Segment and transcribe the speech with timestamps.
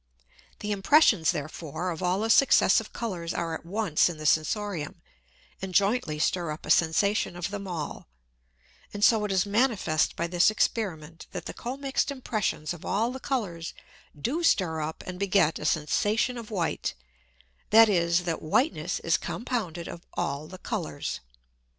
[0.61, 5.03] The Impressions therefore of all the successive Colours are at once in the Sensorium,
[5.61, 8.07] and jointly stir up a Sensation of them all;
[8.95, 13.19] and so it is manifest by this Experiment, that the commix'd Impressions of all the
[13.19, 13.75] Colours
[14.19, 16.95] do stir up and beget a Sensation of white,
[17.69, 21.19] that is, that Whiteness is compounded of all the Colours.